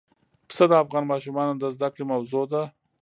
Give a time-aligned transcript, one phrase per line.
[0.47, 2.63] پسه د افغان ماشومانو د زده کړې موضوع ده.